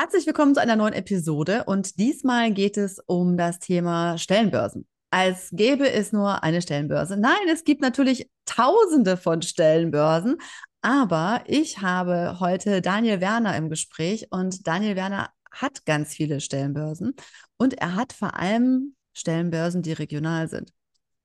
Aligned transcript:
Herzlich 0.00 0.24
willkommen 0.24 0.54
zu 0.54 0.62
einer 0.62 0.76
neuen 0.76 0.94
Episode 0.94 1.64
und 1.64 1.98
diesmal 1.98 2.52
geht 2.52 2.78
es 2.78 3.00
um 3.04 3.36
das 3.36 3.58
Thema 3.58 4.16
Stellenbörsen. 4.16 4.88
Als 5.10 5.50
gäbe 5.52 5.92
es 5.92 6.10
nur 6.10 6.42
eine 6.42 6.62
Stellenbörse. 6.62 7.18
Nein, 7.18 7.50
es 7.52 7.64
gibt 7.64 7.82
natürlich 7.82 8.30
tausende 8.46 9.18
von 9.18 9.42
Stellenbörsen, 9.42 10.38
aber 10.80 11.42
ich 11.44 11.82
habe 11.82 12.38
heute 12.40 12.80
Daniel 12.80 13.20
Werner 13.20 13.54
im 13.58 13.68
Gespräch 13.68 14.28
und 14.30 14.66
Daniel 14.66 14.96
Werner 14.96 15.28
hat 15.52 15.84
ganz 15.84 16.14
viele 16.14 16.40
Stellenbörsen 16.40 17.14
und 17.58 17.74
er 17.74 17.94
hat 17.94 18.14
vor 18.14 18.38
allem 18.38 18.96
Stellenbörsen, 19.12 19.82
die 19.82 19.92
regional 19.92 20.48
sind. 20.48 20.72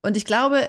Und 0.02 0.18
ich 0.18 0.26
glaube, 0.26 0.68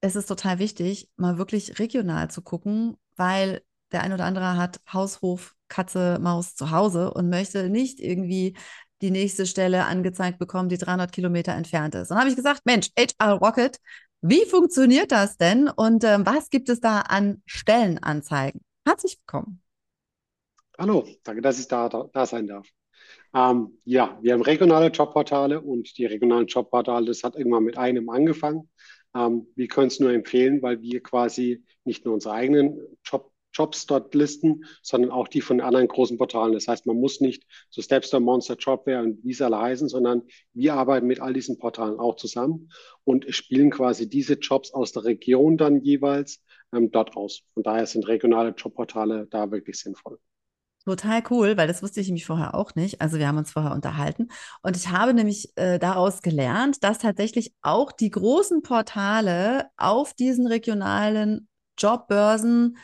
es 0.00 0.16
ist 0.16 0.26
total 0.26 0.58
wichtig, 0.58 1.08
mal 1.14 1.38
wirklich 1.38 1.78
regional 1.78 2.28
zu 2.32 2.42
gucken, 2.42 2.96
weil 3.14 3.62
der 3.94 4.02
ein 4.02 4.12
oder 4.12 4.24
andere 4.24 4.56
hat 4.56 4.80
Haushof, 4.92 5.54
Katze, 5.68 6.18
Maus 6.20 6.54
zu 6.56 6.70
Hause 6.70 7.14
und 7.14 7.30
möchte 7.30 7.70
nicht 7.70 8.00
irgendwie 8.00 8.56
die 9.00 9.10
nächste 9.10 9.46
Stelle 9.46 9.86
angezeigt 9.86 10.38
bekommen, 10.38 10.68
die 10.68 10.78
300 10.78 11.12
Kilometer 11.12 11.52
entfernt 11.52 11.94
ist. 11.94 12.10
Und 12.10 12.18
habe 12.18 12.28
ich 12.28 12.36
gesagt, 12.36 12.62
Mensch, 12.64 12.90
HR 12.98 13.34
Rocket, 13.34 13.78
wie 14.20 14.44
funktioniert 14.46 15.12
das 15.12 15.36
denn 15.36 15.68
und 15.68 16.04
ähm, 16.04 16.26
was 16.26 16.50
gibt 16.50 16.68
es 16.68 16.80
da 16.80 17.00
an 17.00 17.42
Stellenanzeigen? 17.46 18.62
Herzlich 18.86 19.18
willkommen. 19.18 19.60
Hallo, 20.78 21.06
danke, 21.22 21.40
dass 21.42 21.58
ich 21.60 21.68
da, 21.68 21.88
da, 21.88 22.08
da 22.12 22.26
sein 22.26 22.46
darf. 22.46 22.66
Ähm, 23.34 23.78
ja, 23.84 24.18
wir 24.22 24.32
haben 24.32 24.42
regionale 24.42 24.88
Jobportale 24.88 25.60
und 25.60 25.96
die 25.98 26.06
regionalen 26.06 26.46
Jobportale, 26.46 27.06
das 27.06 27.22
hat 27.22 27.36
irgendwann 27.36 27.64
mit 27.64 27.76
einem 27.76 28.08
angefangen. 28.08 28.70
Ähm, 29.14 29.46
wir 29.54 29.68
können 29.68 29.88
es 29.88 30.00
nur 30.00 30.12
empfehlen, 30.12 30.62
weil 30.62 30.80
wir 30.80 31.02
quasi 31.02 31.62
nicht 31.84 32.04
nur 32.04 32.14
unsere 32.14 32.34
eigenen 32.34 32.80
Job 33.04 33.33
Jobs 33.54 33.86
dort 33.86 34.14
listen, 34.14 34.64
sondern 34.82 35.10
auch 35.10 35.28
die 35.28 35.40
von 35.40 35.60
anderen 35.60 35.88
großen 35.88 36.18
Portalen. 36.18 36.52
Das 36.52 36.68
heißt, 36.68 36.86
man 36.86 36.96
muss 36.96 37.20
nicht 37.20 37.44
so 37.70 37.80
Stepstone, 37.80 38.24
Monster, 38.24 38.56
Jobware 38.56 39.02
und 39.02 39.24
wie 39.24 39.32
sie 39.32 39.44
alle 39.44 39.58
heißen, 39.58 39.88
sondern 39.88 40.22
wir 40.52 40.74
arbeiten 40.74 41.06
mit 41.06 41.20
all 41.20 41.32
diesen 41.32 41.58
Portalen 41.58 41.98
auch 41.98 42.16
zusammen 42.16 42.70
und 43.04 43.26
spielen 43.34 43.70
quasi 43.70 44.08
diese 44.08 44.34
Jobs 44.34 44.72
aus 44.72 44.92
der 44.92 45.04
Region 45.04 45.56
dann 45.56 45.80
jeweils 45.80 46.42
ähm, 46.72 46.90
dort 46.90 47.16
aus. 47.16 47.42
Von 47.54 47.62
daher 47.62 47.86
sind 47.86 48.06
regionale 48.08 48.50
Jobportale 48.50 49.26
da 49.30 49.50
wirklich 49.50 49.78
sinnvoll. 49.78 50.18
Total 50.84 51.22
cool, 51.30 51.56
weil 51.56 51.66
das 51.66 51.82
wusste 51.82 52.00
ich 52.00 52.08
nämlich 52.08 52.26
vorher 52.26 52.54
auch 52.54 52.74
nicht. 52.74 53.00
Also 53.00 53.18
wir 53.18 53.26
haben 53.26 53.38
uns 53.38 53.52
vorher 53.52 53.72
unterhalten 53.72 54.28
und 54.62 54.76
ich 54.76 54.90
habe 54.90 55.14
nämlich 55.14 55.56
äh, 55.56 55.78
daraus 55.78 56.20
gelernt, 56.20 56.84
dass 56.84 56.98
tatsächlich 56.98 57.54
auch 57.62 57.90
die 57.90 58.10
großen 58.10 58.60
Portale 58.60 59.70
auf 59.78 60.12
diesen 60.12 60.46
regionalen 60.46 61.48
Jobbörsen 61.78 62.76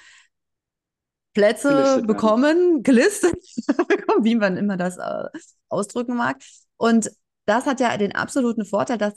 Plätze 1.32 1.68
gelistet 1.68 2.06
bekommen, 2.06 2.82
gelistet, 2.82 3.34
wie 4.22 4.34
man 4.34 4.56
immer 4.56 4.76
das 4.76 4.98
äh, 4.98 5.28
ausdrücken 5.68 6.16
mag. 6.16 6.36
Und 6.76 7.10
das 7.46 7.66
hat 7.66 7.80
ja 7.80 7.96
den 7.96 8.14
absoluten 8.14 8.64
Vorteil, 8.64 8.98
dass 8.98 9.14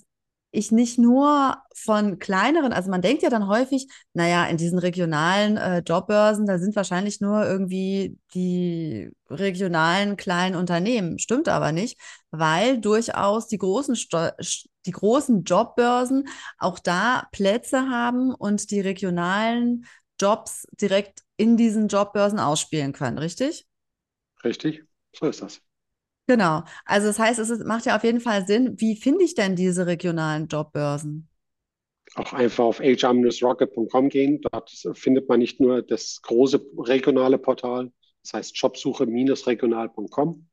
ich 0.56 0.72
nicht 0.72 1.00
nur 1.00 1.58
von 1.74 2.20
kleineren, 2.20 2.74
also 2.74 2.92
man 2.92 3.02
denkt 3.02 3.24
ja 3.24 3.32
dann 3.32 3.48
häufig, 3.48 3.88
naja, 4.14 4.46
in 4.46 4.58
diesen 4.58 4.78
regionalen 4.78 5.58
äh, 5.58 5.80
Jobbörsen, 5.80 6.46
da 6.46 6.60
sind 6.60 6.76
wahrscheinlich 6.76 7.22
nur 7.22 7.44
irgendwie 7.44 8.20
die 8.36 9.10
regionalen 9.32 10.16
kleinen 10.16 10.56
Unternehmen. 10.56 11.18
Stimmt 11.18 11.50
aber 11.50 11.72
nicht, 11.72 12.00
weil 12.30 12.80
durchaus 12.80 13.48
die 13.48 13.58
großen, 13.58 13.96
Sto 13.96 14.30
die 14.86 14.92
großen 14.92 15.44
Jobbörsen 15.44 16.28
auch 16.60 16.78
da 16.78 17.28
Plätze 17.32 17.90
haben 17.90 18.32
und 18.34 18.70
die 18.70 18.82
regionalen 18.82 19.86
Jobs 20.20 20.68
direkt 20.80 21.24
in 21.44 21.58
diesen 21.58 21.90
Jobbörsen 21.90 22.40
ausspielen 22.40 22.94
können, 22.94 23.18
richtig? 23.18 23.68
Richtig, 24.46 24.84
so 25.14 25.28
ist 25.28 25.42
das. 25.42 25.62
Genau. 26.26 26.64
Also 26.86 27.08
das 27.08 27.20
heißt, 27.20 27.38
es 27.38 27.50
ist, 27.50 27.66
macht 27.66 27.86
ja 27.86 27.98
auf 27.98 28.04
jeden 28.06 28.22
Fall 28.22 28.48
Sinn. 28.48 28.80
Wie 28.80 28.96
finde 28.96 29.26
ich 29.26 29.36
denn 29.36 29.58
diese 29.58 29.86
regionalen 29.88 30.48
Jobbörsen? 30.48 31.28
Auch 32.16 32.32
einfach 32.32 32.64
auf 32.64 32.80
hr-rocket.com 32.80 34.08
gehen. 34.08 34.40
Dort 34.42 34.72
findet 34.94 35.28
man 35.28 35.40
nicht 35.40 35.60
nur 35.60 35.82
das 35.82 36.22
große 36.22 36.66
regionale 36.78 37.38
Portal, 37.38 37.92
das 38.24 38.34
heißt 38.34 38.58
jobsuche-regional.com. 38.58 40.48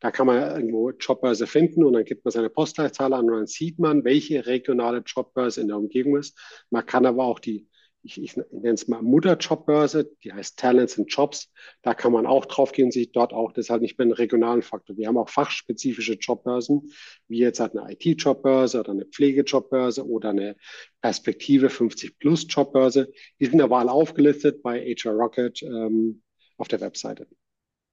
Da 0.00 0.10
kann 0.10 0.26
man 0.26 0.42
irgendwo 0.42 0.90
Jobbörse 0.90 1.46
finden 1.46 1.84
und 1.84 1.92
dann 1.92 2.04
gibt 2.04 2.24
man 2.24 2.32
seine 2.32 2.50
Postleitzahl 2.50 3.12
an 3.12 3.30
und 3.30 3.36
dann 3.36 3.46
sieht 3.46 3.78
man, 3.78 4.02
welche 4.02 4.44
regionale 4.46 5.04
Jobbörse 5.06 5.60
in 5.60 5.68
der 5.68 5.76
Umgebung 5.76 6.16
ist. 6.16 6.36
Man 6.70 6.84
kann 6.84 7.06
aber 7.06 7.24
auch 7.24 7.38
die 7.38 7.68
ich, 8.02 8.20
ich 8.20 8.36
nenne 8.36 8.74
es 8.74 8.88
mal 8.88 9.02
Mutterjobbörse, 9.02 10.10
die 10.24 10.32
heißt 10.32 10.58
Talents 10.58 10.98
and 10.98 11.12
Jobs. 11.12 11.50
Da 11.82 11.94
kann 11.94 12.12
man 12.12 12.26
auch 12.26 12.46
drauf 12.46 12.72
gehen, 12.72 12.90
sich 12.90 13.12
dort 13.12 13.32
auch, 13.32 13.52
das 13.52 13.66
ist 13.66 13.70
halt 13.70 13.82
nicht 13.82 13.98
mehr 13.98 14.08
ein 14.08 14.12
regionalen 14.12 14.62
Faktor. 14.62 14.96
Wir 14.96 15.08
haben 15.08 15.18
auch 15.18 15.28
fachspezifische 15.28 16.14
Jobbörsen, 16.14 16.90
wie 17.28 17.38
jetzt 17.38 17.60
halt 17.60 17.76
eine 17.76 17.92
IT-Jobbörse 17.92 18.80
oder 18.80 18.92
eine 18.92 19.06
Pflegejobbörse 19.06 20.06
oder 20.06 20.30
eine 20.30 20.56
Perspektive 21.00 21.70
50 21.70 22.18
Plus 22.18 22.46
Jobbörse. 22.48 23.12
Die 23.40 23.46
sind 23.46 23.60
aber 23.60 23.78
alle 23.78 23.92
aufgelistet 23.92 24.62
bei 24.62 24.80
HR 24.80 25.12
Rocket 25.12 25.62
ähm, 25.62 26.22
auf 26.56 26.68
der 26.68 26.80
Webseite. 26.80 27.26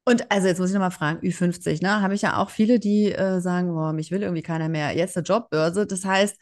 Und 0.05 0.31
also 0.31 0.47
jetzt 0.47 0.57
muss 0.57 0.69
ich 0.69 0.73
nochmal 0.73 0.89
fragen, 0.89 1.19
Ü50, 1.19 1.83
ne? 1.83 2.01
Habe 2.01 2.15
ich 2.15 2.23
ja 2.23 2.37
auch 2.37 2.49
viele, 2.49 2.79
die 2.79 3.11
äh, 3.11 3.41
sagen, 3.41 3.73
boah, 3.73 3.93
mich 3.93 4.09
will 4.09 4.23
irgendwie 4.23 4.41
keiner 4.41 4.67
mehr. 4.67 4.95
Jetzt 4.95 5.15
eine 5.15 5.23
Jobbörse. 5.23 5.85
Das 5.85 6.03
heißt, 6.03 6.35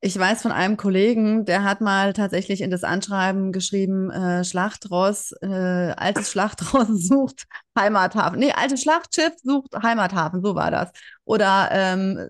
ich 0.00 0.16
weiß 0.16 0.42
von 0.42 0.52
einem 0.52 0.76
Kollegen, 0.76 1.44
der 1.44 1.64
hat 1.64 1.80
mal 1.80 2.12
tatsächlich 2.12 2.60
in 2.60 2.70
das 2.70 2.84
Anschreiben 2.84 3.50
geschrieben, 3.50 4.10
äh, 4.10 4.44
Schlachtross, 4.44 5.32
äh, 5.42 5.46
altes 5.46 6.30
Schlachtross 6.30 6.86
sucht 7.08 7.46
Heimathafen. 7.76 8.38
Nee, 8.38 8.52
altes 8.52 8.82
Schlachtschiff 8.82 9.32
sucht 9.42 9.74
Heimathafen, 9.82 10.40
so 10.40 10.54
war 10.54 10.70
das. 10.70 10.90
Oder 11.24 11.70
ähm, 11.72 12.28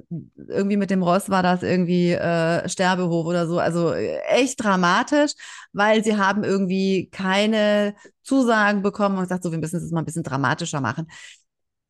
irgendwie 0.49 0.79
mit 0.79 0.89
dem 0.89 1.03
Ross 1.03 1.29
war 1.29 1.43
das 1.43 1.63
irgendwie 1.63 2.13
äh, 2.13 2.67
Sterbehof 2.71 3.27
oder 3.27 3.47
so. 3.47 3.59
Also 3.59 3.93
äh, 3.93 4.19
echt 4.29 4.65
dramatisch, 4.65 5.33
weil 5.75 6.03
sie 6.03 6.17
haben 6.17 6.45
irgendwie 6.45 7.11
keine 7.11 7.95
Zusagen 8.23 8.81
bekommen 8.83 9.17
und 9.17 9.25
gesagt, 9.25 9.43
so, 9.43 9.53
wir 9.53 9.59
müssen 9.59 9.77
es 9.77 9.91
mal 9.91 10.01
ein 10.01 10.07
bisschen 10.07 10.23
dramatischer 10.23 10.81
machen. 10.81 11.07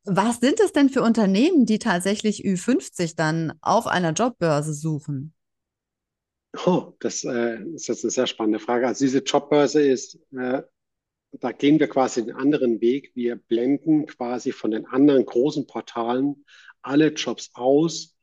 Was 0.04 0.40
sind 0.40 0.58
es 0.58 0.72
denn 0.72 0.88
für 0.88 1.02
Unternehmen, 1.02 1.66
die 1.66 1.78
tatsächlich 1.78 2.44
Ü50 2.44 3.14
dann 3.16 3.52
auf 3.60 3.86
einer 3.86 4.12
Jobbörse 4.12 4.74
suchen? 4.74 5.34
Oh, 6.66 6.94
das 7.00 7.24
äh, 7.24 7.62
ist 7.74 7.88
jetzt 7.88 8.04
eine 8.04 8.10
sehr 8.10 8.26
spannende 8.26 8.58
Frage. 8.58 8.86
Also 8.86 9.04
diese 9.04 9.18
Jobbörse 9.18 9.82
ist, 9.82 10.18
äh, 10.32 10.62
da 11.32 11.52
gehen 11.52 11.78
wir 11.78 11.88
quasi 11.88 12.24
den 12.24 12.34
anderen 12.34 12.80
Weg. 12.80 13.12
Wir 13.14 13.36
blenden 13.36 14.06
quasi 14.06 14.52
von 14.52 14.70
den 14.70 14.86
anderen 14.86 15.26
großen 15.26 15.66
Portalen 15.66 16.44
alle 16.80 17.08
Jobs 17.08 17.50
aus, 17.54 18.16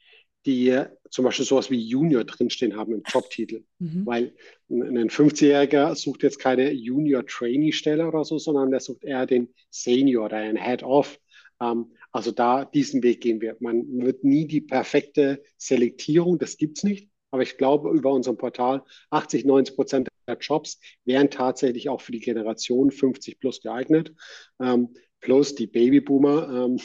die 0.45 0.83
zum 1.09 1.25
Beispiel 1.25 1.45
sowas 1.45 1.69
wie 1.69 1.79
Junior 1.79 2.23
drinstehen 2.23 2.75
haben 2.75 2.93
im 2.93 3.03
Jobtitel. 3.05 3.63
Mhm. 3.79 4.05
Weil 4.05 4.35
ein 4.69 5.09
50-Jähriger 5.09 5.95
sucht 5.95 6.23
jetzt 6.23 6.39
keine 6.39 6.71
Junior-Trainee-Stelle 6.71 8.07
oder 8.07 8.23
so, 8.25 8.37
sondern 8.37 8.71
der 8.71 8.79
sucht 8.79 9.03
eher 9.03 9.25
den 9.25 9.53
Senior 9.69 10.25
oder 10.25 10.37
einen 10.37 10.57
Head-Off. 10.57 11.19
Ähm, 11.61 11.93
also 12.11 12.31
da 12.31 12.65
diesen 12.65 13.03
Weg 13.03 13.21
gehen 13.21 13.41
wir. 13.41 13.55
Man 13.59 13.85
wird 14.01 14.23
nie 14.23 14.47
die 14.47 14.61
perfekte 14.61 15.43
Selektierung, 15.57 16.39
das 16.39 16.57
gibt 16.57 16.77
es 16.77 16.83
nicht. 16.83 17.09
Aber 17.35 17.43
ich 17.43 17.57
glaube, 17.57 17.89
über 17.89 18.13
unserem 18.13 18.37
Portal 18.37 18.81
80, 19.09 19.43
90 19.43 19.75
Prozent 19.75 20.07
der 20.25 20.37
Jobs 20.37 20.79
wären 21.03 21.29
tatsächlich 21.29 21.89
auch 21.89 21.99
für 21.99 22.13
die 22.13 22.21
Generation 22.21 22.91
50 22.91 23.41
plus 23.41 23.59
geeignet. 23.59 24.13
Ähm, 24.61 24.95
plus 25.19 25.53
die 25.53 25.67
Babyboomer. 25.67 26.47
Ähm, 26.49 26.79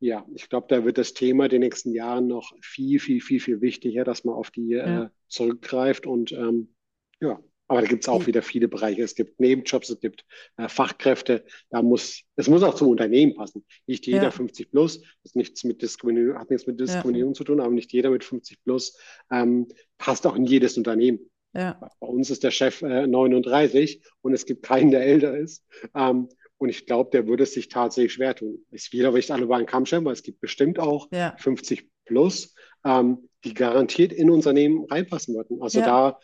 ja, 0.00 0.26
ich 0.34 0.48
glaube, 0.48 0.68
da 0.70 0.86
wird 0.86 0.96
das 0.96 1.12
Thema 1.12 1.46
den 1.48 1.60
nächsten 1.60 1.92
Jahren 1.92 2.26
noch 2.26 2.54
viel, 2.62 3.00
viel, 3.00 3.20
viel, 3.20 3.38
viel 3.38 3.60
wichtiger, 3.60 4.02
dass 4.04 4.24
man 4.24 4.34
auf 4.34 4.50
die 4.50 4.70
ja. 4.70 5.02
äh, 5.02 5.08
zurückgreift 5.28 6.06
und 6.06 6.32
ähm, 6.32 6.74
ja, 7.20 7.38
aber 7.72 7.80
da 7.80 7.86
gibt 7.86 8.04
es 8.04 8.08
auch 8.10 8.26
wieder 8.26 8.42
viele 8.42 8.68
Bereiche. 8.68 9.02
Es 9.02 9.14
gibt 9.14 9.40
Nebenjobs, 9.40 9.88
es 9.88 9.98
gibt 9.98 10.26
äh, 10.58 10.68
Fachkräfte. 10.68 11.42
Da 11.70 11.80
muss, 11.80 12.20
es 12.36 12.46
muss 12.46 12.62
auch 12.62 12.74
zum 12.74 12.88
Unternehmen 12.88 13.34
passen. 13.34 13.64
Nicht 13.86 14.06
jeder 14.06 14.24
ja. 14.24 14.30
50 14.30 14.70
plus, 14.70 15.00
das 15.22 15.34
nichts 15.34 15.64
mit 15.64 15.80
Diskriminierung, 15.80 16.38
hat 16.38 16.50
nichts 16.50 16.66
mit 16.66 16.78
Diskriminierung 16.78 17.32
ja. 17.32 17.34
zu 17.34 17.44
tun, 17.44 17.60
aber 17.60 17.70
nicht 17.70 17.90
jeder 17.94 18.10
mit 18.10 18.24
50 18.24 18.62
plus 18.62 18.98
ähm, 19.30 19.68
passt 19.96 20.26
auch 20.26 20.36
in 20.36 20.44
jedes 20.44 20.76
Unternehmen. 20.76 21.20
Ja. 21.54 21.80
Bei 21.98 22.06
uns 22.06 22.28
ist 22.28 22.44
der 22.44 22.50
Chef 22.50 22.82
äh, 22.82 23.06
39 23.06 24.02
und 24.20 24.34
es 24.34 24.44
gibt 24.44 24.64
keinen, 24.64 24.90
der 24.90 25.06
älter 25.06 25.34
ist. 25.34 25.64
Ähm, 25.94 26.28
und 26.58 26.68
ich 26.68 26.84
glaube, 26.84 27.08
der 27.10 27.26
würde 27.26 27.44
es 27.44 27.54
sich 27.54 27.70
tatsächlich 27.70 28.12
schwer 28.12 28.34
tun. 28.34 28.66
Es 28.70 28.92
wieder 28.92 29.12
nicht 29.12 29.30
alle 29.30 29.44
über 29.44 29.56
einen 29.56 29.64
Kamm 29.64 29.86
stellen, 29.86 30.04
weil 30.04 30.12
es 30.12 30.22
gibt 30.22 30.42
bestimmt 30.42 30.78
auch 30.78 31.08
50 31.38 31.88
plus, 32.04 32.54
ähm, 32.84 33.30
die 33.44 33.54
garantiert 33.54 34.12
in 34.12 34.28
Unternehmen 34.28 34.84
reinpassen 34.84 35.34
würden. 35.34 35.62
Also 35.62 35.80
da 35.80 36.20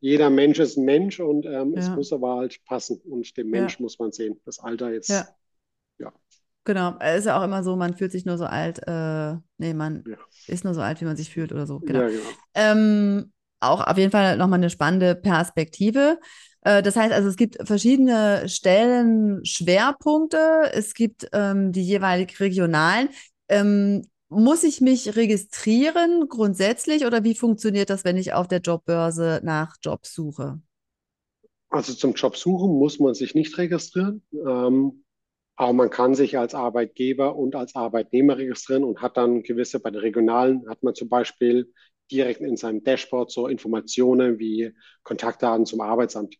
jeder 0.00 0.30
Mensch 0.30 0.58
ist 0.58 0.76
ein 0.76 0.84
Mensch 0.84 1.20
und 1.20 1.46
ähm, 1.46 1.74
ja. 1.74 1.80
es 1.80 1.88
muss 1.90 2.12
aber 2.12 2.36
halt 2.36 2.64
passen. 2.64 3.00
Und 3.04 3.36
dem 3.36 3.50
Mensch 3.50 3.78
ja. 3.78 3.82
muss 3.82 3.98
man 3.98 4.12
sehen. 4.12 4.40
Das 4.44 4.58
Alter 4.58 4.92
jetzt, 4.92 5.08
ja. 5.08 5.26
ja. 5.98 6.12
Genau, 6.64 6.96
es 7.00 7.20
ist 7.20 7.26
ja 7.26 7.38
auch 7.38 7.44
immer 7.44 7.62
so, 7.62 7.76
man 7.76 7.96
fühlt 7.96 8.12
sich 8.12 8.24
nur 8.24 8.38
so 8.38 8.44
alt, 8.44 8.80
äh, 8.86 9.34
nee, 9.58 9.74
man 9.74 10.04
ist 10.46 10.64
nur 10.64 10.74
so 10.74 10.80
alt, 10.80 11.00
wie 11.00 11.06
man 11.06 11.16
sich 11.16 11.30
fühlt 11.30 11.52
oder 11.52 11.66
so. 11.66 11.80
Genau. 11.80 12.06
genau. 12.06 12.20
Ähm, 12.54 13.32
auch 13.60 13.86
auf 13.86 13.98
jeden 13.98 14.12
Fall 14.12 14.36
nochmal 14.36 14.58
eine 14.58 14.70
spannende 14.70 15.14
Perspektive. 15.14 16.18
Äh, 16.62 16.82
das 16.82 16.96
heißt 16.96 17.12
also, 17.12 17.28
es 17.28 17.36
gibt 17.36 17.58
verschiedene 17.66 18.48
Stellenschwerpunkte, 18.48 20.70
es 20.72 20.94
gibt 20.94 21.28
ähm, 21.32 21.72
die 21.72 21.82
jeweilig 21.82 22.40
regionalen. 22.40 23.10
Ähm, 23.48 24.06
muss 24.28 24.62
ich 24.62 24.80
mich 24.80 25.16
registrieren 25.16 26.28
grundsätzlich 26.28 27.06
oder 27.06 27.24
wie 27.24 27.34
funktioniert 27.34 27.90
das, 27.90 28.04
wenn 28.04 28.16
ich 28.16 28.32
auf 28.32 28.48
der 28.48 28.60
Jobbörse 28.60 29.40
nach 29.42 29.76
Jobs 29.82 30.14
suche? 30.14 30.60
Also 31.70 31.92
zum 31.92 32.14
Job 32.14 32.36
suchen 32.36 32.78
muss 32.78 32.98
man 32.98 33.14
sich 33.14 33.34
nicht 33.34 33.56
registrieren, 33.58 34.22
ähm, 34.32 35.04
aber 35.56 35.72
man 35.72 35.90
kann 35.90 36.14
sich 36.14 36.38
als 36.38 36.54
Arbeitgeber 36.54 37.36
und 37.36 37.56
als 37.56 37.74
Arbeitnehmer 37.74 38.38
registrieren 38.38 38.84
und 38.84 39.02
hat 39.02 39.16
dann 39.16 39.42
gewisse, 39.42 39.80
bei 39.80 39.90
den 39.90 40.00
Regionalen 40.00 40.68
hat 40.68 40.82
man 40.82 40.94
zum 40.94 41.08
Beispiel 41.08 41.72
direkt 42.10 42.40
in 42.40 42.56
seinem 42.56 42.82
Dashboard 42.82 43.30
so 43.30 43.48
Informationen 43.48 44.38
wie 44.38 44.72
Kontaktdaten 45.02 45.66
zum 45.66 45.80
Arbeitsamt. 45.80 46.36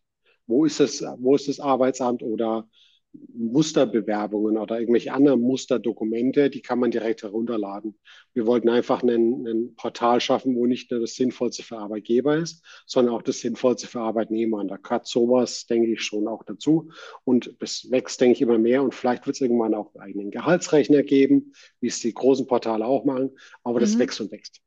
Wo 0.47 0.65
ist 0.65 0.79
es, 0.79 1.03
wo 1.19 1.35
ist 1.35 1.47
das 1.47 1.59
Arbeitsamt 1.59 2.23
oder 2.23 2.67
Musterbewerbungen 3.13 4.57
oder 4.57 4.79
irgendwelche 4.79 5.13
anderen 5.13 5.41
Musterdokumente, 5.41 6.49
die 6.49 6.61
kann 6.61 6.79
man 6.79 6.91
direkt 6.91 7.23
herunterladen. 7.23 7.97
Wir 8.33 8.45
wollten 8.45 8.69
einfach 8.69 9.01
ein 9.01 9.73
Portal 9.75 10.21
schaffen, 10.21 10.55
wo 10.55 10.65
nicht 10.65 10.91
nur 10.91 10.99
das 10.99 11.15
Sinnvollste 11.15 11.63
für 11.63 11.77
Arbeitgeber 11.77 12.37
ist, 12.37 12.63
sondern 12.85 13.15
auch 13.15 13.21
das 13.21 13.39
Sinnvollste 13.39 13.87
für 13.87 14.01
Arbeitnehmer. 14.01 14.57
Und 14.57 14.67
da 14.67 14.77
gehört 14.77 15.07
sowas, 15.07 15.65
denke 15.65 15.93
ich, 15.93 16.03
schon 16.03 16.27
auch 16.27 16.43
dazu. 16.43 16.91
Und 17.23 17.55
das 17.59 17.89
wächst, 17.89 18.21
denke 18.21 18.33
ich, 18.33 18.41
immer 18.41 18.59
mehr. 18.59 18.83
Und 18.83 18.93
vielleicht 18.93 19.25
wird 19.25 19.35
es 19.35 19.41
irgendwann 19.41 19.73
auch 19.73 19.93
einen 19.95 20.03
eigenen 20.03 20.31
Gehaltsrechner 20.31 21.03
geben, 21.03 21.53
wie 21.81 21.87
es 21.87 21.99
die 21.99 22.13
großen 22.13 22.45
Portale 22.45 22.85
auch 22.85 23.05
machen. 23.05 23.31
Aber 23.63 23.79
das 23.79 23.95
mhm. 23.95 23.99
wächst 23.99 24.21
und 24.21 24.31
wächst. 24.31 24.61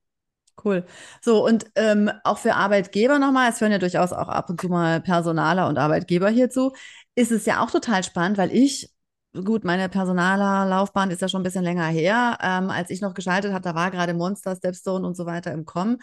Cool. 0.63 0.85
So, 1.21 1.45
und 1.45 1.67
ähm, 1.75 2.11
auch 2.25 2.39
für 2.39 2.55
Arbeitgeber 2.55 3.19
nochmal, 3.19 3.51
es 3.51 3.61
hören 3.61 3.73
ja 3.73 3.79
durchaus 3.79 4.13
auch 4.13 4.29
ab 4.29 4.51
und 4.51 4.61
zu 4.61 4.69
mal 4.69 5.01
Personaler 5.01 5.67
und 5.69 5.79
Arbeitgeber 5.79 6.29
hierzu 6.29 6.73
ist 7.15 7.33
es 7.33 7.47
ja 7.47 7.63
auch 7.63 7.71
total 7.71 8.03
spannend, 8.05 8.39
weil 8.39 8.53
ich, 8.53 8.91
gut, 9.33 9.65
meine 9.65 9.89
Personalerlaufbahn 9.89 11.11
ist 11.11 11.23
ja 11.23 11.29
schon 11.29 11.41
ein 11.41 11.45
bisschen 11.45 11.65
länger 11.65 11.87
her. 11.87 12.39
Ähm, 12.43 12.71
als 12.71 12.91
ich 12.91 13.01
noch 13.01 13.15
geschaltet 13.15 13.53
habe, 13.53 13.63
da 13.63 13.75
war 13.75 13.91
gerade 13.91 14.15
Monster, 14.15 14.57
Stepstone 14.57 15.07
und 15.07 15.17
so 15.17 15.27
weiter 15.27 15.53
im 15.53 15.65
Kommen. 15.65 15.99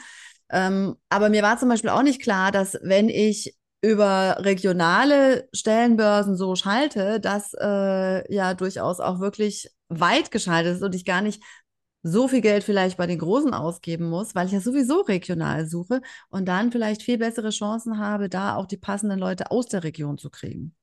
Ähm, 0.50 0.96
aber 1.10 1.30
mir 1.30 1.44
war 1.44 1.58
zum 1.58 1.70
Beispiel 1.70 1.90
auch 1.92 2.04
nicht 2.04 2.22
klar, 2.22 2.52
dass 2.52 2.78
wenn 2.82 3.10
ich 3.10 3.56
über 3.82 4.38
regionale 4.40 5.48
Stellenbörsen 5.54 6.36
so 6.36 6.56
schalte, 6.56 7.20
dass 7.20 7.54
äh, 7.54 8.34
ja 8.34 8.54
durchaus 8.54 9.00
auch 9.00 9.20
wirklich 9.20 9.70
weit 9.88 10.32
geschaltet 10.32 10.76
ist 10.78 10.84
und 10.84 10.96
ich 10.96 11.06
gar 11.06 11.22
nicht 11.22 11.42
so 12.04 12.28
viel 12.28 12.42
Geld 12.42 12.64
vielleicht 12.64 12.98
bei 12.98 13.08
den 13.08 13.20
Großen 13.20 13.54
ausgeben 13.54 14.10
muss, 14.10 14.36
weil 14.36 14.48
ich 14.48 14.54
ja 14.54 14.62
sowieso 14.62 15.02
regional 15.02 15.68
suche 15.68 16.02
und 16.30 16.46
dann 16.48 16.72
vielleicht 16.72 17.04
viel 17.04 17.18
bessere 17.18 17.50
Chancen 17.50 17.98
habe, 18.00 18.30
da 18.30 18.56
auch 18.56 18.66
die 18.68 18.78
passenden 18.78 19.20
Leute 19.20 19.52
aus 19.52 19.68
der 19.68 19.84
Region 19.84 20.18
zu 20.18 20.30
kriegen. 20.30 20.76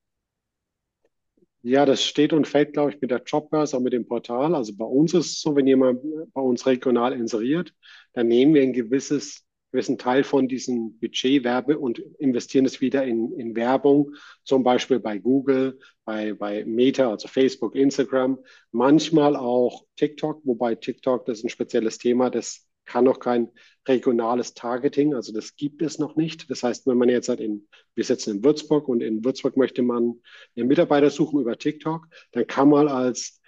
Ja, 1.67 1.85
das 1.85 2.01
steht 2.05 2.31
und 2.31 2.47
fällt, 2.47 2.71
glaube 2.71 2.91
ich, 2.91 3.01
mit 3.01 3.11
der 3.11 3.23
Jobbörse, 3.25 3.75
auch 3.75 3.81
mit 3.81 3.91
dem 3.91 4.07
Portal. 4.07 4.55
Also 4.55 4.73
bei 4.77 4.85
uns 4.85 5.13
ist 5.13 5.25
es 5.25 5.41
so, 5.41 5.53
wenn 5.57 5.67
jemand 5.67 5.99
bei 6.33 6.39
uns 6.41 6.65
regional 6.65 7.11
inseriert, 7.11 7.73
dann 8.13 8.29
nehmen 8.29 8.53
wir 8.53 8.61
ein 8.61 8.71
gewisses, 8.71 9.43
gewissen 9.73 9.97
Teil 9.97 10.23
von 10.23 10.47
diesem 10.47 10.97
Budget 10.99 11.43
Werbe 11.43 11.77
und 11.77 11.99
investieren 12.19 12.65
es 12.65 12.79
wieder 12.79 13.03
in, 13.03 13.33
in 13.33 13.53
Werbung, 13.57 14.15
zum 14.45 14.63
Beispiel 14.63 14.99
bei 15.01 15.17
Google, 15.17 15.77
bei, 16.05 16.33
bei 16.33 16.63
Meta, 16.63 17.11
also 17.11 17.27
Facebook, 17.27 17.75
Instagram, 17.75 18.39
manchmal 18.71 19.35
auch 19.35 19.83
TikTok, 19.97 20.39
wobei 20.45 20.75
TikTok, 20.75 21.25
das 21.25 21.39
ist 21.39 21.43
ein 21.43 21.49
spezielles 21.49 21.97
Thema, 21.97 22.29
das 22.29 22.65
kann 22.87 23.03
noch 23.03 23.19
kein 23.19 23.49
regionales 23.87 24.53
Targeting, 24.53 25.13
also 25.13 25.31
das 25.31 25.55
gibt 25.55 25.81
es 25.81 25.99
noch 25.99 26.15
nicht. 26.15 26.49
Das 26.49 26.63
heißt, 26.63 26.87
wenn 26.87 26.97
man 26.97 27.09
jetzt 27.09 27.29
halt 27.29 27.39
in, 27.39 27.67
wir 27.93 28.03
sitzen 28.03 28.37
in 28.37 28.43
Würzburg 28.43 28.87
und 28.87 29.01
in 29.01 29.23
Würzburg 29.23 29.57
möchte 29.57 29.83
man 29.83 30.19
einen 30.55 30.67
Mitarbeiter 30.67 31.09
suchen 31.09 31.39
über 31.39 31.57
TikTok, 31.57 32.07
dann 32.31 32.47
kann 32.47 32.69
man 32.69 32.87
als 32.87 33.39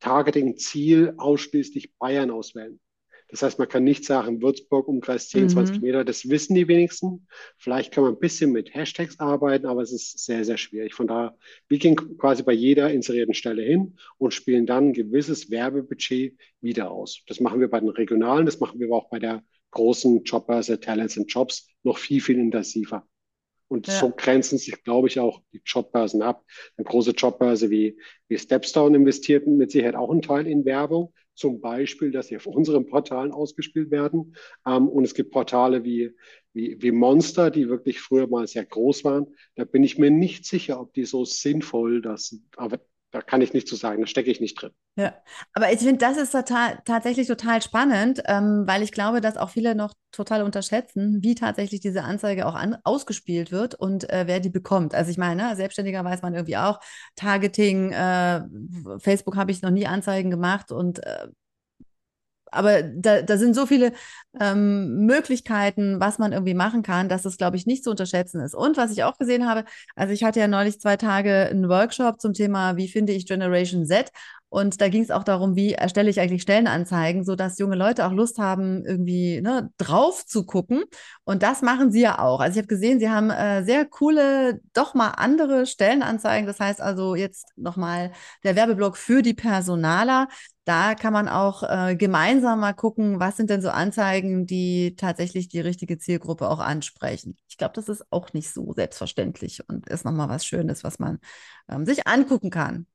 Targeting-Ziel 0.00 1.14
ausschließlich 1.16 1.94
Bayern 1.98 2.30
auswählen. 2.30 2.80
Das 3.28 3.42
heißt, 3.42 3.58
man 3.58 3.68
kann 3.68 3.84
nicht 3.84 4.04
sagen, 4.04 4.40
Würzburg, 4.40 4.86
Umkreis 4.86 5.28
10, 5.28 5.44
mhm. 5.44 5.48
20 5.48 5.82
Meter, 5.82 6.04
das 6.04 6.28
wissen 6.28 6.54
die 6.54 6.68
wenigsten. 6.68 7.26
Vielleicht 7.58 7.92
kann 7.92 8.04
man 8.04 8.14
ein 8.14 8.18
bisschen 8.18 8.52
mit 8.52 8.74
Hashtags 8.74 9.18
arbeiten, 9.18 9.66
aber 9.66 9.82
es 9.82 9.92
ist 9.92 10.24
sehr, 10.24 10.44
sehr 10.44 10.56
schwierig. 10.56 10.94
Von 10.94 11.08
daher, 11.08 11.36
wir 11.68 11.78
gehen 11.78 11.96
quasi 12.18 12.42
bei 12.42 12.52
jeder 12.52 12.90
inserierten 12.90 13.34
Stelle 13.34 13.62
hin 13.62 13.96
und 14.18 14.32
spielen 14.32 14.66
dann 14.66 14.88
ein 14.88 14.92
gewisses 14.92 15.50
Werbebudget 15.50 16.36
wieder 16.60 16.90
aus. 16.90 17.22
Das 17.26 17.40
machen 17.40 17.60
wir 17.60 17.68
bei 17.68 17.80
den 17.80 17.88
regionalen, 17.88 18.46
das 18.46 18.60
machen 18.60 18.78
wir 18.78 18.86
aber 18.86 18.96
auch 18.96 19.10
bei 19.10 19.18
der 19.18 19.42
großen 19.72 20.22
Jobbörse 20.22 20.78
Talents 20.80 21.18
and 21.18 21.30
Jobs 21.30 21.68
noch 21.82 21.98
viel, 21.98 22.20
viel 22.20 22.38
intensiver. 22.38 23.06
Und 23.68 23.88
ja. 23.88 23.94
so 23.94 24.12
grenzen 24.16 24.58
sich, 24.58 24.84
glaube 24.84 25.08
ich, 25.08 25.18
auch 25.18 25.42
die 25.52 25.60
Jobbörsen 25.64 26.22
ab. 26.22 26.44
Eine 26.76 26.84
große 26.84 27.10
Jobbörse 27.10 27.68
wie, 27.68 27.98
wie 28.28 28.38
Stepstone 28.38 28.96
investiert 28.96 29.46
mit 29.48 29.72
Sicherheit 29.72 29.96
auch 29.96 30.10
einen 30.10 30.22
Teil 30.22 30.46
in 30.46 30.64
Werbung 30.64 31.12
zum 31.36 31.60
Beispiel, 31.60 32.10
dass 32.10 32.28
sie 32.28 32.36
auf 32.36 32.46
unseren 32.46 32.86
Portalen 32.86 33.32
ausgespielt 33.32 33.90
werden. 33.90 34.34
Ähm, 34.66 34.88
und 34.88 35.04
es 35.04 35.14
gibt 35.14 35.30
Portale 35.30 35.84
wie, 35.84 36.12
wie, 36.52 36.80
wie 36.80 36.90
Monster, 36.90 37.50
die 37.50 37.68
wirklich 37.68 38.00
früher 38.00 38.26
mal 38.26 38.46
sehr 38.46 38.64
groß 38.64 39.04
waren. 39.04 39.26
Da 39.54 39.64
bin 39.64 39.84
ich 39.84 39.98
mir 39.98 40.10
nicht 40.10 40.44
sicher, 40.44 40.80
ob 40.80 40.94
die 40.94 41.04
so 41.04 41.24
sinnvoll 41.24 42.00
das 42.00 42.38
da 43.16 43.22
kann 43.22 43.40
ich 43.40 43.54
nicht 43.54 43.66
zu 43.66 43.76
sagen, 43.76 44.02
da 44.02 44.06
stecke 44.06 44.30
ich 44.30 44.40
nicht 44.40 44.60
drin. 44.60 44.72
Ja, 44.96 45.14
aber 45.54 45.72
ich 45.72 45.78
finde, 45.78 45.96
das 45.96 46.18
ist 46.18 46.32
total, 46.32 46.78
tatsächlich 46.84 47.26
total 47.26 47.62
spannend, 47.62 48.22
ähm, 48.26 48.64
weil 48.66 48.82
ich 48.82 48.92
glaube, 48.92 49.22
dass 49.22 49.38
auch 49.38 49.48
viele 49.48 49.74
noch 49.74 49.94
total 50.12 50.42
unterschätzen, 50.42 51.22
wie 51.22 51.34
tatsächlich 51.34 51.80
diese 51.80 52.02
Anzeige 52.02 52.46
auch 52.46 52.54
an, 52.54 52.76
ausgespielt 52.84 53.52
wird 53.52 53.74
und 53.74 54.10
äh, 54.10 54.24
wer 54.26 54.40
die 54.40 54.50
bekommt. 54.50 54.94
Also 54.94 55.10
ich 55.10 55.16
meine, 55.16 55.42
ne, 55.42 55.56
Selbstständiger 55.56 56.04
weiß 56.04 56.20
man 56.20 56.34
irgendwie 56.34 56.58
auch, 56.58 56.78
Targeting, 57.14 57.92
äh, 57.92 58.42
Facebook 58.98 59.36
habe 59.36 59.50
ich 59.50 59.62
noch 59.62 59.70
nie 59.70 59.86
Anzeigen 59.86 60.30
gemacht 60.30 60.70
und 60.70 61.02
äh, 61.02 61.28
aber 62.56 62.82
da, 62.82 63.22
da 63.22 63.38
sind 63.38 63.54
so 63.54 63.66
viele 63.66 63.92
ähm, 64.40 65.06
Möglichkeiten, 65.06 66.00
was 66.00 66.18
man 66.18 66.32
irgendwie 66.32 66.54
machen 66.54 66.82
kann, 66.82 67.08
dass 67.08 67.24
es, 67.24 67.38
glaube 67.38 67.56
ich, 67.56 67.66
nicht 67.66 67.84
zu 67.84 67.90
unterschätzen 67.90 68.40
ist. 68.40 68.54
Und 68.54 68.76
was 68.76 68.90
ich 68.92 69.04
auch 69.04 69.18
gesehen 69.18 69.48
habe, 69.48 69.64
also 69.94 70.12
ich 70.12 70.24
hatte 70.24 70.40
ja 70.40 70.48
neulich 70.48 70.80
zwei 70.80 70.96
Tage 70.96 71.48
einen 71.50 71.68
Workshop 71.68 72.20
zum 72.20 72.34
Thema, 72.34 72.76
wie 72.76 72.88
finde 72.88 73.12
ich 73.12 73.26
Generation 73.26 73.86
Z? 73.86 74.10
Und 74.56 74.80
da 74.80 74.88
ging 74.88 75.02
es 75.02 75.10
auch 75.10 75.22
darum, 75.22 75.54
wie 75.54 75.74
erstelle 75.74 76.08
ich 76.08 76.18
eigentlich 76.18 76.40
Stellenanzeigen, 76.40 77.24
sodass 77.24 77.58
junge 77.58 77.76
Leute 77.76 78.06
auch 78.06 78.12
Lust 78.12 78.38
haben, 78.38 78.86
irgendwie 78.86 79.42
ne, 79.42 79.70
drauf 79.76 80.24
zu 80.24 80.46
gucken. 80.46 80.84
Und 81.24 81.42
das 81.42 81.60
machen 81.60 81.92
sie 81.92 82.00
ja 82.00 82.18
auch. 82.20 82.40
Also 82.40 82.54
ich 82.54 82.58
habe 82.60 82.66
gesehen, 82.66 82.98
sie 82.98 83.10
haben 83.10 83.28
äh, 83.28 83.64
sehr 83.64 83.84
coole, 83.84 84.62
doch 84.72 84.94
mal 84.94 85.10
andere 85.10 85.66
Stellenanzeigen. 85.66 86.46
Das 86.46 86.58
heißt 86.58 86.80
also 86.80 87.14
jetzt 87.14 87.52
nochmal 87.56 88.12
der 88.44 88.56
Werbeblock 88.56 88.96
für 88.96 89.20
die 89.20 89.34
Personaler. 89.34 90.26
Da 90.64 90.94
kann 90.94 91.12
man 91.12 91.28
auch 91.28 91.62
äh, 91.62 91.94
gemeinsam 91.94 92.60
mal 92.60 92.72
gucken, 92.72 93.20
was 93.20 93.36
sind 93.36 93.50
denn 93.50 93.60
so 93.60 93.68
Anzeigen, 93.68 94.46
die 94.46 94.96
tatsächlich 94.96 95.48
die 95.48 95.60
richtige 95.60 95.98
Zielgruppe 95.98 96.48
auch 96.48 96.60
ansprechen. 96.60 97.36
Ich 97.50 97.58
glaube, 97.58 97.74
das 97.74 97.90
ist 97.90 98.06
auch 98.08 98.32
nicht 98.32 98.50
so 98.54 98.72
selbstverständlich 98.72 99.68
und 99.68 99.86
ist 99.90 100.06
nochmal 100.06 100.30
was 100.30 100.46
Schönes, 100.46 100.82
was 100.82 100.98
man 100.98 101.18
ähm, 101.68 101.84
sich 101.84 102.06
angucken 102.06 102.48
kann. 102.48 102.86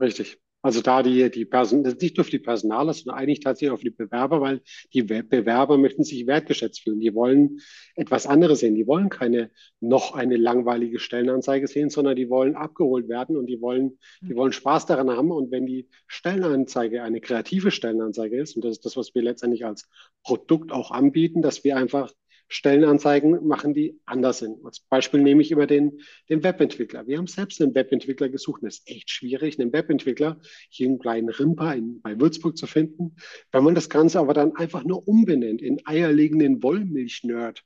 Richtig. 0.00 0.43
Also 0.64 0.80
da 0.80 1.02
die, 1.02 1.30
die 1.30 1.44
Person, 1.44 1.82
nicht 1.82 2.16
nur 2.16 2.24
für 2.24 2.30
die 2.30 2.38
Personaler, 2.38 2.94
sondern 2.94 3.20
eigentlich 3.20 3.40
tatsächlich 3.40 3.70
auch 3.70 3.80
für 3.80 3.84
die 3.84 3.90
Bewerber, 3.90 4.40
weil 4.40 4.62
die 4.94 5.02
Bewerber 5.02 5.76
möchten 5.76 6.04
sich 6.04 6.26
wertgeschätzt 6.26 6.80
fühlen. 6.80 7.00
Die 7.00 7.14
wollen 7.14 7.60
etwas 7.96 8.26
anderes 8.26 8.60
sehen. 8.60 8.74
Die 8.74 8.86
wollen 8.86 9.10
keine 9.10 9.50
noch 9.80 10.14
eine 10.14 10.38
langweilige 10.38 10.98
Stellenanzeige 10.98 11.66
sehen, 11.66 11.90
sondern 11.90 12.16
die 12.16 12.30
wollen 12.30 12.56
abgeholt 12.56 13.10
werden 13.10 13.36
und 13.36 13.44
die 13.44 13.60
wollen, 13.60 13.98
die 14.22 14.34
wollen 14.34 14.52
Spaß 14.52 14.86
daran 14.86 15.10
haben. 15.10 15.32
Und 15.32 15.50
wenn 15.50 15.66
die 15.66 15.86
Stellenanzeige 16.06 17.02
eine 17.02 17.20
kreative 17.20 17.70
Stellenanzeige 17.70 18.40
ist, 18.40 18.56
und 18.56 18.64
das 18.64 18.72
ist 18.72 18.86
das, 18.86 18.96
was 18.96 19.14
wir 19.14 19.20
letztendlich 19.20 19.66
als 19.66 19.86
Produkt 20.22 20.72
auch 20.72 20.92
anbieten, 20.92 21.42
dass 21.42 21.62
wir 21.64 21.76
einfach 21.76 22.10
Stellenanzeigen 22.48 23.46
machen, 23.46 23.74
die 23.74 24.00
anders 24.04 24.38
sind. 24.38 24.64
Als 24.64 24.80
Beispiel 24.80 25.20
nehme 25.22 25.42
ich 25.42 25.50
immer 25.50 25.66
den, 25.66 26.00
den 26.28 26.44
Webentwickler. 26.44 27.06
Wir 27.06 27.18
haben 27.18 27.26
selbst 27.26 27.60
einen 27.60 27.74
Webentwickler 27.74 28.28
gesucht 28.28 28.62
und 28.62 28.68
es 28.68 28.78
ist 28.78 28.90
echt 28.90 29.10
schwierig, 29.10 29.58
einen 29.58 29.72
Webentwickler 29.72 30.40
hier 30.68 30.88
einen 30.88 30.98
kleinen 30.98 31.28
Rimper 31.28 31.74
in, 31.74 32.00
bei 32.02 32.18
Würzburg 32.20 32.56
zu 32.56 32.66
finden. 32.66 33.16
Wenn 33.50 33.64
man 33.64 33.74
das 33.74 33.88
Ganze 33.88 34.20
aber 34.20 34.34
dann 34.34 34.54
einfach 34.56 34.84
nur 34.84 35.06
umbenennt 35.08 35.62
in 35.62 35.84
eierlegenden 35.86 36.62
Wollmilch-Nerd, 36.62 37.62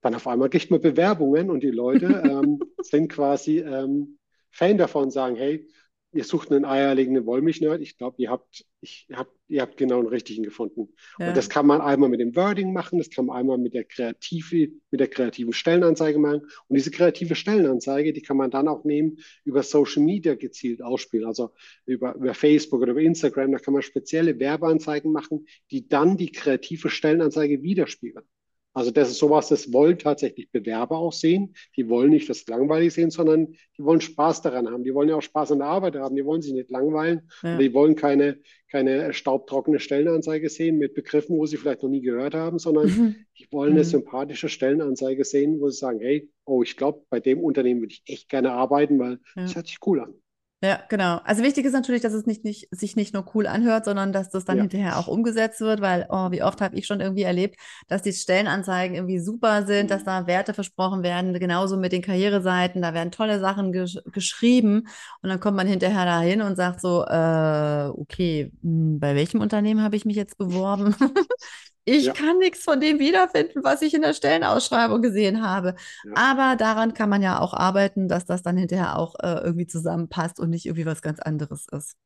dann 0.00 0.14
auf 0.14 0.26
einmal 0.26 0.48
kriegt 0.48 0.70
man 0.70 0.80
Bewerbungen 0.80 1.50
und 1.50 1.62
die 1.62 1.70
Leute 1.70 2.06
ähm, 2.24 2.60
sind 2.78 3.08
quasi 3.08 3.58
ähm, 3.58 4.18
Fan 4.50 4.78
davon, 4.78 5.10
sagen, 5.10 5.36
hey, 5.36 5.68
ihr 6.12 6.24
sucht 6.24 6.50
einen 6.50 6.64
eierlegenden 6.64 7.24
Wollmilchnerd. 7.24 7.80
Ich 7.80 7.96
glaube, 7.96 8.16
ihr 8.18 8.30
habt, 8.30 8.64
ich 8.80 9.06
hab, 9.12 9.28
ihr 9.48 9.62
habt 9.62 9.76
genau 9.76 9.98
einen 9.98 10.08
richtigen 10.08 10.42
gefunden. 10.42 10.88
Ja. 11.18 11.28
Und 11.28 11.36
das 11.36 11.48
kann 11.48 11.66
man 11.66 11.80
einmal 11.80 12.08
mit 12.08 12.20
dem 12.20 12.34
Wording 12.34 12.72
machen, 12.72 12.98
das 12.98 13.10
kann 13.10 13.26
man 13.26 13.36
einmal 13.36 13.58
mit 13.58 13.74
der 13.74 13.84
kreative, 13.84 14.72
mit 14.90 15.00
der 15.00 15.08
kreativen 15.08 15.52
Stellenanzeige 15.52 16.18
machen. 16.18 16.42
Und 16.68 16.76
diese 16.76 16.90
kreative 16.90 17.34
Stellenanzeige, 17.34 18.12
die 18.12 18.22
kann 18.22 18.36
man 18.36 18.50
dann 18.50 18.68
auch 18.68 18.84
nehmen, 18.84 19.18
über 19.44 19.62
Social 19.62 20.02
Media 20.02 20.34
gezielt 20.34 20.82
ausspielen. 20.82 21.26
Also 21.26 21.52
über, 21.86 22.14
über 22.16 22.34
Facebook 22.34 22.82
oder 22.82 22.92
über 22.92 23.02
Instagram, 23.02 23.52
da 23.52 23.58
kann 23.58 23.74
man 23.74 23.82
spezielle 23.82 24.38
Werbeanzeigen 24.38 25.12
machen, 25.12 25.46
die 25.70 25.88
dann 25.88 26.16
die 26.16 26.32
kreative 26.32 26.90
Stellenanzeige 26.90 27.62
widerspiegeln. 27.62 28.24
Also 28.72 28.90
das 28.92 29.10
ist 29.10 29.18
sowas, 29.18 29.48
das 29.48 29.72
wollen 29.72 29.98
tatsächlich 29.98 30.50
Bewerber 30.50 30.96
auch 30.96 31.12
sehen. 31.12 31.54
Die 31.76 31.88
wollen 31.88 32.10
nicht 32.10 32.28
das 32.28 32.46
langweilig 32.46 32.94
sehen, 32.94 33.10
sondern 33.10 33.56
die 33.76 33.84
wollen 33.84 34.00
Spaß 34.00 34.42
daran 34.42 34.70
haben. 34.70 34.84
Die 34.84 34.94
wollen 34.94 35.08
ja 35.08 35.16
auch 35.16 35.22
Spaß 35.22 35.52
an 35.52 35.58
der 35.58 35.68
Arbeit 35.68 35.96
haben. 35.96 36.14
Die 36.14 36.24
wollen 36.24 36.40
sich 36.40 36.52
nicht 36.52 36.70
langweilen. 36.70 37.28
Ja. 37.42 37.58
Die 37.58 37.74
wollen 37.74 37.96
keine, 37.96 38.38
keine 38.70 39.12
staubtrockene 39.12 39.80
Stellenanzeige 39.80 40.48
sehen 40.48 40.78
mit 40.78 40.94
Begriffen, 40.94 41.36
wo 41.36 41.46
sie 41.46 41.56
vielleicht 41.56 41.82
noch 41.82 41.90
nie 41.90 42.00
gehört 42.00 42.34
haben, 42.34 42.60
sondern 42.60 42.86
mhm. 42.86 43.16
die 43.38 43.48
wollen 43.50 43.72
eine 43.72 43.80
mhm. 43.80 43.84
sympathische 43.84 44.48
Stellenanzeige 44.48 45.24
sehen, 45.24 45.60
wo 45.60 45.68
sie 45.68 45.78
sagen, 45.78 45.98
hey, 46.00 46.30
oh, 46.44 46.62
ich 46.62 46.76
glaube, 46.76 47.04
bei 47.10 47.18
dem 47.18 47.40
Unternehmen 47.40 47.80
würde 47.80 47.94
ich 47.94 48.02
echt 48.06 48.28
gerne 48.28 48.52
arbeiten, 48.52 49.00
weil 49.00 49.18
ja. 49.34 49.42
das 49.42 49.56
hört 49.56 49.66
sich 49.66 49.78
cool 49.84 50.00
an. 50.00 50.14
Ja, 50.62 50.78
genau. 50.90 51.20
Also 51.24 51.42
wichtig 51.42 51.64
ist 51.64 51.72
natürlich, 51.72 52.02
dass 52.02 52.12
es 52.12 52.26
nicht, 52.26 52.44
nicht, 52.44 52.68
sich 52.70 52.94
nicht 52.94 53.14
nur 53.14 53.24
cool 53.34 53.46
anhört, 53.46 53.86
sondern 53.86 54.12
dass 54.12 54.28
das 54.28 54.44
dann 54.44 54.58
ja. 54.58 54.62
hinterher 54.64 54.98
auch 54.98 55.08
umgesetzt 55.08 55.62
wird, 55.62 55.80
weil, 55.80 56.06
oh, 56.10 56.30
wie 56.32 56.42
oft 56.42 56.60
habe 56.60 56.76
ich 56.76 56.86
schon 56.86 57.00
irgendwie 57.00 57.22
erlebt, 57.22 57.58
dass 57.88 58.02
die 58.02 58.12
Stellenanzeigen 58.12 58.94
irgendwie 58.94 59.20
super 59.20 59.64
sind, 59.66 59.90
dass 59.90 60.04
da 60.04 60.26
Werte 60.26 60.52
versprochen 60.52 61.02
werden, 61.02 61.32
genauso 61.38 61.78
mit 61.78 61.92
den 61.92 62.02
Karriereseiten, 62.02 62.82
da 62.82 62.92
werden 62.92 63.10
tolle 63.10 63.40
Sachen 63.40 63.72
gesch 63.72 63.96
geschrieben 64.12 64.86
und 65.22 65.30
dann 65.30 65.40
kommt 65.40 65.56
man 65.56 65.66
hinterher 65.66 66.04
dahin 66.04 66.42
und 66.42 66.56
sagt 66.56 66.82
so, 66.82 67.06
äh, 67.06 67.88
okay, 67.96 68.52
hm, 68.62 69.00
bei 69.00 69.14
welchem 69.14 69.40
Unternehmen 69.40 69.82
habe 69.82 69.96
ich 69.96 70.04
mich 70.04 70.16
jetzt 70.16 70.36
beworben? 70.36 70.94
Ich 71.90 72.06
ja. 72.06 72.12
kann 72.12 72.38
nichts 72.38 72.62
von 72.62 72.78
dem 72.78 73.00
wiederfinden, 73.00 73.64
was 73.64 73.82
ich 73.82 73.94
in 73.94 74.02
der 74.02 74.12
Stellenausschreibung 74.12 75.02
gesehen 75.02 75.42
habe. 75.42 75.74
Ja. 76.04 76.12
Aber 76.14 76.56
daran 76.56 76.94
kann 76.94 77.08
man 77.08 77.20
ja 77.20 77.40
auch 77.40 77.52
arbeiten, 77.52 78.06
dass 78.06 78.24
das 78.24 78.42
dann 78.42 78.56
hinterher 78.56 78.96
auch 78.96 79.16
äh, 79.18 79.40
irgendwie 79.42 79.66
zusammenpasst 79.66 80.38
und 80.38 80.50
nicht 80.50 80.66
irgendwie 80.66 80.86
was 80.86 81.02
ganz 81.02 81.18
anderes 81.18 81.66
ist. 81.72 81.96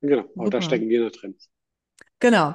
Genau, 0.00 0.24
auch 0.36 0.50
da 0.50 0.62
stecken 0.62 0.88
wir 0.88 1.04
noch 1.04 1.10
drin. 1.10 1.36
Genau. 2.20 2.54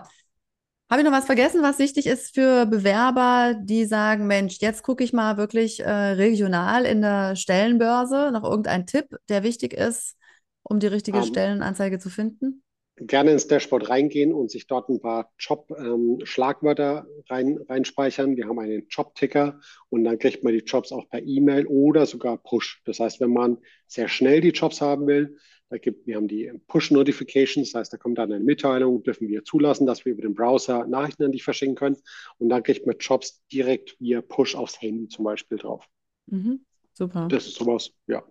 Habe 0.90 1.02
ich 1.02 1.06
noch 1.06 1.12
was 1.12 1.26
vergessen, 1.26 1.64
was 1.64 1.80
wichtig 1.80 2.06
ist 2.06 2.34
für 2.34 2.66
Bewerber, 2.66 3.56
die 3.60 3.84
sagen, 3.84 4.28
Mensch, 4.28 4.60
jetzt 4.62 4.84
gucke 4.84 5.04
ich 5.04 5.12
mal 5.12 5.36
wirklich 5.36 5.82
äh, 5.82 5.90
regional 5.90 6.86
in 6.86 7.02
der 7.02 7.36
Stellenbörse. 7.36 8.32
Noch 8.32 8.44
irgendein 8.44 8.86
Tipp, 8.86 9.08
der 9.28 9.44
wichtig 9.44 9.74
ist, 9.74 10.16
um 10.62 10.80
die 10.80 10.88
richtige 10.88 11.18
um, 11.18 11.26
Stellenanzeige 11.26 12.00
zu 12.00 12.10
finden? 12.10 12.64
Gerne 12.98 13.32
ins 13.32 13.48
Dashboard 13.48 13.90
reingehen 13.90 14.34
und 14.34 14.52
sich 14.52 14.68
dort 14.68 14.90
ein 14.90 15.02
paar 15.02 15.32
Job-Schlagwörter 15.40 17.06
ähm, 17.08 17.24
rein, 17.28 17.60
reinspeichern. 17.68 18.38
Wir 18.38 18.48
haben 18.48 18.60
einen 18.60 18.88
Job-Ticker 18.88 19.60
und 19.90 20.04
dann 20.04 20.20
kriegt 20.20 20.44
man 20.44 20.54
die 20.54 20.60
Jobs 20.60 20.92
auch 20.92 21.10
per 21.10 21.24
E-Mail 21.24 21.66
oder 21.68 22.06
sogar 22.06 22.38
Push. 22.38 22.82
Das 22.86 23.00
heißt, 23.00 23.20
wenn 23.20 23.34
man 23.34 23.58
sehr 23.88 24.08
schnell 24.08 24.42
die 24.42 24.50
Jobs 24.50 24.82
haben 24.82 25.08
will, 25.08 25.38
da 25.70 25.80
gibt, 25.80 26.06
wir 26.06 26.18
haben 26.18 26.28
die 26.28 26.52
Push-Notifications, 26.68 27.72
das 27.72 27.80
heißt, 27.80 27.94
da 27.94 27.98
kommt 27.98 28.20
dann 28.20 28.32
eine 28.32 28.44
Mitteilung, 28.44 29.02
dürfen 29.02 29.28
wir 29.28 29.44
zulassen, 29.44 29.88
dass 29.88 30.06
wir 30.06 30.12
über 30.12 30.22
den 30.22 30.36
Browser 30.36 30.86
Nachrichten 30.86 31.24
an 31.24 31.32
dich 31.32 31.44
verschicken 31.44 31.74
können. 31.74 31.98
Und 32.38 32.50
dann 32.50 32.62
kriegt 32.62 32.86
man 32.86 32.96
Jobs 33.00 33.44
direkt 33.52 34.00
via 34.00 34.22
Push 34.22 34.54
aufs 34.56 34.80
Handy 34.82 35.08
zum 35.08 35.26
Beispiel 35.26 35.58
drauf. 35.58 35.88
Mhm, 36.28 36.64
super. 36.94 37.28
Das 37.28 37.48
ist 37.48 37.56
sowas, 37.56 37.92
ja. 38.06 38.24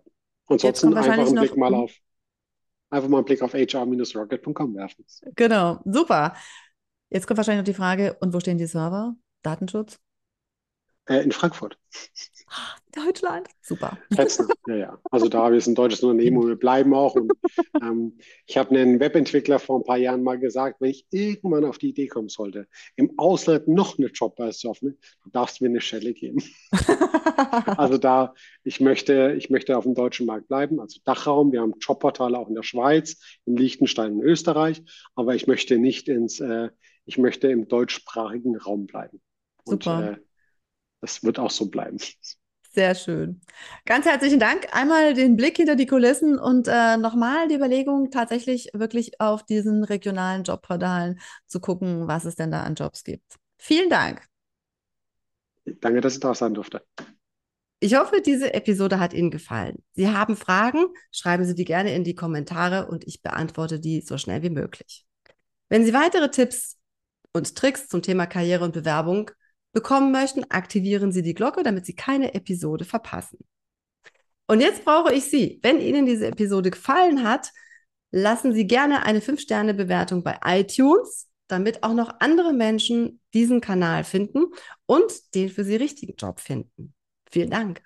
Ansonsten 0.45 0.93
einfach 0.93 1.17
einen 1.17 1.35
Blick 1.35 1.57
mal 1.57 1.73
auf 1.73 1.91
einfach 2.93 3.09
mal 3.09 3.17
einen 3.17 3.25
Blick 3.25 3.41
auf 3.41 3.53
hr-rocket.com 3.53 4.75
werfen. 4.75 5.05
Genau, 5.35 5.79
super. 5.85 6.35
Jetzt 7.09 7.27
kommt 7.27 7.37
wahrscheinlich 7.37 7.61
noch 7.61 7.71
die 7.71 7.77
Frage, 7.77 8.17
und 8.21 8.33
wo 8.33 8.39
stehen 8.39 8.57
die 8.57 8.65
Server? 8.65 9.15
Datenschutz? 9.41 9.99
Äh, 11.05 11.23
in 11.23 11.31
Frankfurt. 11.31 11.77
Deutschland. 12.91 13.47
Super. 13.61 13.97
Fetzen. 14.13 14.47
Ja, 14.67 14.75
ja. 14.75 14.99
Also 15.09 15.27
da 15.27 15.51
wir 15.51 15.59
sind 15.59 15.73
ein 15.73 15.75
deutsches 15.75 16.03
Unternehmen 16.03 16.37
und 16.37 16.47
wir 16.47 16.55
bleiben 16.55 16.93
auch. 16.93 17.15
Und, 17.15 17.31
ähm, 17.81 18.17
ich 18.45 18.57
habe 18.57 18.69
einen 18.69 18.99
Webentwickler 18.99 19.59
vor 19.59 19.79
ein 19.79 19.83
paar 19.83 19.97
Jahren 19.97 20.21
mal 20.21 20.39
gesagt, 20.39 20.79
wenn 20.79 20.91
ich 20.91 21.07
irgendwann 21.09 21.65
auf 21.65 21.79
die 21.79 21.89
Idee 21.89 22.07
kommen 22.07 22.29
sollte, 22.29 22.67
im 22.95 23.17
Ausland 23.17 23.67
noch 23.67 23.97
eine 23.97 24.07
Jobbörse 24.07 24.59
zu 24.59 24.71
öffnen, 24.71 24.97
du 25.23 25.29
darfst 25.31 25.61
mir 25.61 25.69
eine 25.69 25.81
Schelle 25.81 26.13
geben. 26.13 26.43
also 27.77 27.97
da, 27.97 28.33
ich 28.63 28.79
möchte, 28.79 29.33
ich 29.37 29.49
möchte 29.49 29.77
auf 29.77 29.85
dem 29.85 29.95
deutschen 29.95 30.27
Markt 30.27 30.47
bleiben, 30.47 30.79
also 30.79 30.99
Dachraum. 31.03 31.51
Wir 31.51 31.61
haben 31.61 31.73
Jobportale 31.79 32.37
auch 32.37 32.47
in 32.47 32.55
der 32.55 32.63
Schweiz, 32.63 33.17
in 33.45 33.57
Liechtenstein 33.57 34.13
und 34.13 34.21
Österreich, 34.21 34.83
aber 35.15 35.33
ich 35.33 35.47
möchte 35.47 35.79
nicht 35.79 36.07
ins, 36.07 36.39
äh, 36.39 36.69
ich 37.05 37.17
möchte 37.17 37.49
im 37.49 37.67
deutschsprachigen 37.67 38.55
Raum 38.55 38.85
bleiben. 38.85 39.19
Super. 39.65 39.97
Und, 39.97 40.03
äh, 40.03 40.17
das 41.03 41.21
wird 41.21 41.37
auch 41.37 41.51
so 41.51 41.69
bleiben. 41.69 41.97
Sehr 42.71 42.95
schön. 42.95 43.41
Ganz 43.85 44.05
herzlichen 44.05 44.39
Dank. 44.39 44.67
Einmal 44.71 45.13
den 45.13 45.35
Blick 45.35 45.57
hinter 45.57 45.75
die 45.75 45.85
Kulissen 45.85 46.39
und 46.39 46.67
äh, 46.67 46.95
nochmal 46.95 47.49
die 47.49 47.55
Überlegung, 47.55 48.09
tatsächlich 48.09 48.69
wirklich 48.73 49.19
auf 49.19 49.43
diesen 49.43 49.83
regionalen 49.83 50.43
Jobportalen 50.43 51.19
zu 51.45 51.59
gucken, 51.59 52.07
was 52.07 52.23
es 52.23 52.35
denn 52.35 52.51
da 52.51 52.63
an 52.63 52.75
Jobs 52.75 53.03
gibt. 53.03 53.35
Vielen 53.57 53.89
Dank. 53.89 54.23
Danke, 55.65 55.99
dass 55.99 56.13
ich 56.13 56.19
da 56.21 56.33
sein 56.33 56.53
durfte. 56.53 56.81
Ich 57.81 57.95
hoffe, 57.95 58.21
diese 58.21 58.53
Episode 58.53 58.97
hat 58.97 59.13
Ihnen 59.13 59.29
gefallen. 59.29 59.83
Sie 59.91 60.07
haben 60.07 60.37
Fragen, 60.37 60.85
schreiben 61.11 61.43
Sie 61.43 61.53
die 61.53 61.65
gerne 61.65 61.93
in 61.93 62.05
die 62.05 62.15
Kommentare 62.15 62.87
und 62.87 63.05
ich 63.05 63.21
beantworte 63.21 63.81
die 63.81 63.99
so 63.99 64.17
schnell 64.17 64.41
wie 64.41 64.49
möglich. 64.49 65.05
Wenn 65.67 65.83
Sie 65.83 65.93
weitere 65.93 66.31
Tipps 66.31 66.77
und 67.33 67.55
Tricks 67.55 67.89
zum 67.89 68.01
Thema 68.01 68.25
Karriere 68.25 68.63
und 68.63 68.73
Bewerbung 68.73 69.31
bekommen 69.73 70.11
möchten, 70.11 70.49
aktivieren 70.49 71.11
Sie 71.11 71.21
die 71.21 71.33
Glocke, 71.33 71.63
damit 71.63 71.85
Sie 71.85 71.95
keine 71.95 72.33
Episode 72.33 72.85
verpassen. 72.85 73.39
Und 74.47 74.61
jetzt 74.61 74.85
brauche 74.85 75.13
ich 75.13 75.25
Sie. 75.25 75.59
Wenn 75.61 75.79
Ihnen 75.79 76.05
diese 76.05 76.27
Episode 76.27 76.71
gefallen 76.71 77.23
hat, 77.23 77.51
lassen 78.11 78.53
Sie 78.53 78.67
gerne 78.67 79.03
eine 79.05 79.19
5-Sterne-Bewertung 79.19 80.23
bei 80.23 80.39
iTunes, 80.45 81.29
damit 81.47 81.83
auch 81.83 81.93
noch 81.93 82.19
andere 82.19 82.53
Menschen 82.53 83.19
diesen 83.33 83.61
Kanal 83.61 84.03
finden 84.03 84.45
und 84.85 85.35
den 85.35 85.49
für 85.49 85.63
Sie 85.63 85.75
richtigen 85.75 86.15
Job 86.15 86.39
finden. 86.39 86.93
Vielen 87.31 87.49
Dank. 87.49 87.81